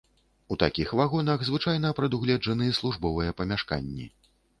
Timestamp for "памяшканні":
3.43-4.09